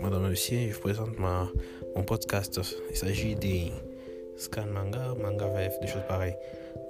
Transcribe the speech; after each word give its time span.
Madame, 0.00 0.28
Monsieur, 0.30 0.70
je 0.70 0.78
présente 0.78 1.18
ma, 1.18 1.50
mon 1.96 2.04
podcast. 2.04 2.60
Il 2.90 2.96
s'agit 2.96 3.34
des 3.34 3.72
scan 4.36 4.66
manga, 4.66 5.14
manga 5.20 5.48
VF, 5.48 5.80
des 5.80 5.88
choses 5.88 6.02
pareilles. 6.06 6.36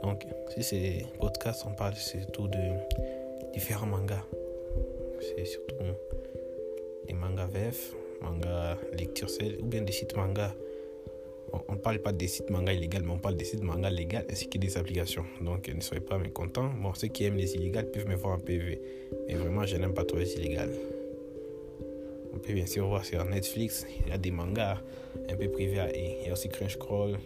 Donc, 0.03 0.26
si 0.54 0.62
c'est 0.62 1.06
podcast, 1.19 1.64
on 1.66 1.72
parle 1.72 1.95
surtout 1.95 2.48
de 2.48 2.58
différents 3.55 3.87
mangas. 3.87 4.25
C'est 5.21 5.46
surtout 5.46 5.75
des 7.07 7.15
mangas 7.15 7.46
VF, 7.46 7.95
manga 8.21 8.77
lecture 8.93 9.29
ou 9.62 9.65
bien 9.65 9.83
des 9.83 9.93
sites 9.93 10.15
manga. 10.17 10.55
On 11.53 11.73
ne 11.73 11.79
parle 11.79 11.99
pas 12.01 12.12
des 12.12 12.29
sites 12.29 12.51
manga 12.51 12.73
illégaux, 12.73 12.99
mais 13.03 13.12
on 13.12 13.19
parle 13.19 13.37
des 13.37 13.45
sites 13.45 13.62
manga 13.62 13.91
légaux 13.91 14.19
ainsi 14.30 14.48
que 14.48 14.59
des 14.59 14.77
applications. 14.77 15.25
Donc, 15.41 15.69
ne 15.69 15.80
soyez 15.80 16.03
pas 16.03 16.19
mécontents. 16.19 16.71
Bon, 16.80 16.93
ceux 16.95 17.09
qui 17.09 17.25
aiment 17.25 17.37
les 17.37 17.55
illégales 17.55 17.91
peuvent 17.91 18.07
me 18.07 18.15
voir 18.15 18.35
en 18.35 18.39
PV. 18.39 18.80
Mais 19.27 19.34
vraiment, 19.34 19.65
je 19.65 19.77
n'aime 19.77 19.95
pas 19.95 20.05
trop 20.05 20.19
les 20.19 20.34
illégales. 20.34 20.73
On 22.34 22.39
peut 22.39 22.53
bien 22.53 22.66
sûr 22.66 22.87
voir 22.87 23.05
sur 23.05 23.25
Netflix, 23.25 23.87
il 24.05 24.11
y 24.11 24.12
a 24.12 24.19
des 24.19 24.30
mangas 24.30 24.79
un 25.30 25.34
peu 25.34 25.48
privés 25.48 25.80
à 25.80 25.89
Il 25.97 26.27
y 26.27 26.29
a 26.29 26.33
aussi 26.33 26.48
Crunchyroll, 26.48 27.19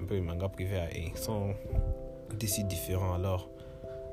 un 0.00 0.04
peu 0.04 0.16
de 0.16 0.20
mangas 0.20 0.50
privés 0.50 0.76
à 0.76 0.88
Ils 0.94 1.16
sont 1.16 1.54
des 2.38 2.46
sites 2.46 2.68
différents 2.68 3.14
alors 3.14 3.48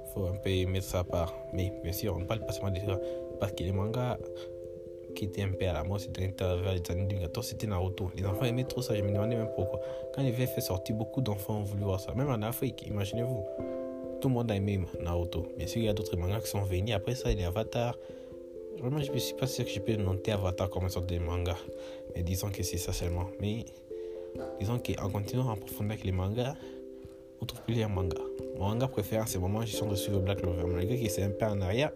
il 0.05 0.14
faut 0.14 0.26
un 0.28 0.38
peu 0.38 0.66
mettre 0.66 0.86
ça 0.86 1.00
à 1.00 1.04
part. 1.04 1.34
Mais 1.54 1.72
bien 1.84 1.94
sûr, 1.94 2.16
on 2.16 2.20
ne 2.20 2.26
parle 2.26 2.46
pas 2.46 2.52
seulement 2.52 2.72
de 2.72 2.80
ça 2.80 3.00
parce 3.40 3.52
que 3.54 3.64
les 3.64 3.72
mangas 3.72 4.18
qui 5.14 5.26
étaient 5.26 5.44
un 5.44 5.52
peu 5.52 5.68
à 5.68 5.74
la 5.74 5.84
mode, 5.84 6.00
c'était 6.00 6.34
vers 6.40 6.74
les 6.74 6.92
années 6.92 7.06
2014, 7.06 7.46
c'était 7.46 7.68
Naruto. 7.68 8.12
Les 8.16 8.26
enfants 8.26 8.46
aimaient 8.46 8.64
trop 8.64 8.82
ça, 8.82 8.96
je 8.96 9.02
me 9.02 9.12
demandais 9.12 9.36
même 9.36 9.50
pourquoi. 9.56 9.80
Quand 10.14 10.22
les 10.22 10.32
VF 10.32 10.56
fait 10.56 10.62
sortir, 10.62 10.96
beaucoup 10.96 11.22
d'enfants 11.22 11.60
ont 11.60 11.64
voulu 11.64 11.84
voir 11.84 12.00
ça. 12.00 12.14
Même 12.14 12.30
en 12.30 12.42
Afrique, 12.42 12.86
imaginez-vous. 12.88 13.46
Tout 14.20 14.28
le 14.28 14.34
monde 14.34 14.52
a 14.52 14.55
aimé 14.55 14.80
Naruto. 15.02 15.48
Bien 15.58 15.68
sûr, 15.68 15.82
il 15.82 15.86
y 15.86 15.90
a 15.90 15.94
d'autres 15.94 16.16
mangas 16.16 16.42
qui 16.42 16.50
sont 16.50 16.62
venus. 16.62 16.94
Après 16.94 17.16
ça, 17.16 17.32
il 17.32 17.40
y 17.40 17.44
a 17.44 17.48
Avatar. 17.48 17.98
Vraiment, 18.80 19.02
je 19.02 19.12
ne 19.12 19.18
suis 19.18 19.35
pas 19.35 19.48
sûr 19.48 19.66
que 19.66 19.72
je 19.72 19.80
peux 19.80 19.96
noter 19.96 20.32
Avatar 20.32 20.70
comme 20.70 20.84
une 20.84 20.90
sorte 20.90 21.08
de 21.08 21.18
manga. 21.20 21.55
Mais 22.16 22.24
disons 22.24 22.50
que 22.50 22.63
c'est 22.63 22.78
ça 22.78 22.94
seulement. 22.94 23.28
Mais 23.40 23.66
disons 24.60 24.80
qu'en 24.80 25.10
continuant 25.10 25.50
en 25.50 25.55
profondeur 25.55 25.94
avec 25.94 26.05
les 26.05 26.12
mangas, 26.12 26.55
on 27.41 27.46
trouve 27.46 27.62
plusieurs 27.63 27.90
mangas. 27.90 28.22
Mon 28.57 28.70
manga 28.70 28.88
préféré 28.88 29.22
en 29.22 29.26
ce 29.26 29.40
moment, 29.40 29.62
je 29.62 29.76
suis 29.76 29.85
de 29.85 29.96
suivre 29.96 30.20
Black 30.20 30.40
Clover. 30.40 30.66
Malgré 30.66 31.02
que 31.02 31.10
c'est 31.10 31.24
un 31.24 31.32
peu 31.32 31.46
en 31.46 31.60
arrière, 31.62 31.91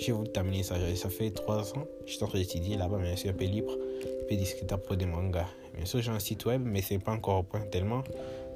j'ai 0.00 0.12
voulu 0.12 0.28
terminer 0.30 0.62
ça. 0.62 0.76
Ça 0.96 1.08
fait 1.08 1.30
trois 1.30 1.72
ans. 1.76 1.84
Je 2.06 2.12
suis 2.12 2.24
en 2.24 2.26
train 2.26 2.38
d'étudier 2.38 2.76
là-bas, 2.76 2.98
mais 3.00 3.10
je 3.12 3.20
suis 3.20 3.28
un 3.28 3.34
peu 3.34 3.44
libre, 3.44 3.72
un 3.72 4.28
peu 4.28 4.34
discutable 4.36 4.82
pour 4.82 4.96
des 4.96 5.06
mangas. 5.06 5.48
Bien 5.74 5.84
sûr, 5.84 6.00
j'ai 6.00 6.10
un 6.10 6.18
site 6.18 6.44
web, 6.46 6.62
mais 6.64 6.82
c'est 6.82 6.98
pas 6.98 7.12
encore 7.12 7.38
au 7.38 7.42
point 7.42 7.60
tellement 7.60 8.02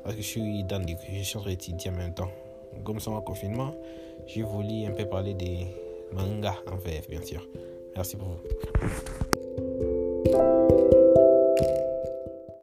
parce 0.03 0.17
que 0.17 0.23
je 0.23 0.27
suis 0.27 0.65
dans 0.65 0.85
des, 0.85 0.97
je 1.13 1.23
suis 1.23 1.39
en 1.39 1.41
train 1.41 1.51
d'étudier 1.51 1.91
en 1.91 1.95
même 1.95 2.15
temps. 2.15 2.31
Comme 2.85 3.01
ça, 3.01 3.11
en 3.11 3.21
confinement, 3.21 3.75
j'ai 4.27 4.43
voulu 4.43 4.85
un 4.85 4.91
peu 4.91 5.07
parler 5.07 5.35
des 5.35 5.67
mangas 6.13 6.57
en 6.71 6.77
VF, 6.77 7.09
bien 7.09 7.23
sûr. 7.23 7.47
Merci 7.97 8.17
pour 8.17 8.29
vous. 8.29 9.24